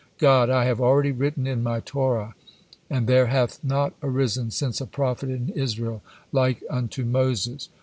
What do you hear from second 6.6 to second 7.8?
unto Moses.'"